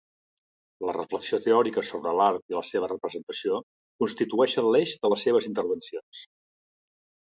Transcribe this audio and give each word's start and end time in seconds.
La 0.89 0.95
reflexió 0.95 1.39
teòrica 1.43 1.83
sobre 1.91 2.15
l'art 2.21 2.55
i 2.55 2.59
la 2.59 2.65
seva 2.71 2.91
representació 2.95 3.63
constitueixen 4.01 4.71
l'eix 4.75 4.99
de 5.07 5.17
les 5.17 5.31
seves 5.31 5.55
intervencions. 5.55 6.29